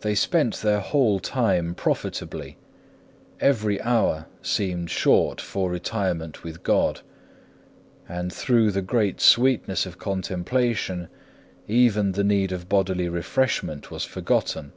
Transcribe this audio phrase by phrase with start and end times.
[0.10, 2.56] They spent their whole time profitably;
[3.38, 7.02] every hour seemed short for retirement with God;
[8.08, 11.06] and through the great sweetness of contemplation,
[11.68, 14.72] even the need of bodily refreshment was forgotten.